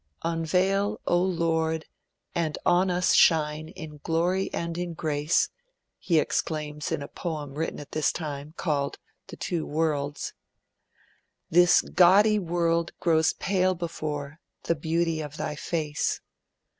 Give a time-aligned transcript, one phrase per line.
[0.23, 1.85] 'Unveil, O Lord,
[2.33, 5.49] and on us shine, In glory and in grace,'
[5.99, 10.33] he exclaims in a poem written at this time, called 'The Two Worlds':
[11.51, 16.19] 'This gaudy world grows pale before The beauty of Thy face.